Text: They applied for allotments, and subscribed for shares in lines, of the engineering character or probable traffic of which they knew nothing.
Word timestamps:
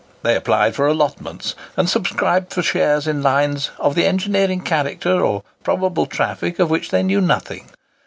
They 0.23 0.35
applied 0.35 0.73
for 0.73 0.87
allotments, 0.87 1.53
and 1.77 1.87
subscribed 1.87 2.51
for 2.51 2.63
shares 2.63 3.05
in 3.05 3.21
lines, 3.21 3.69
of 3.77 3.93
the 3.93 4.07
engineering 4.07 4.61
character 4.61 5.13
or 5.23 5.43
probable 5.63 6.07
traffic 6.07 6.57
of 6.57 6.71
which 6.71 6.89
they 6.89 7.03
knew 7.03 7.21
nothing. 7.21 7.67